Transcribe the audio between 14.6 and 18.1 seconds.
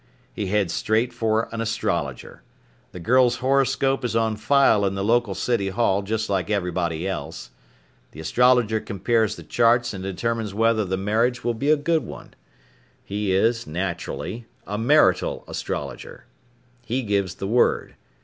a marital astrologer. He gives the word.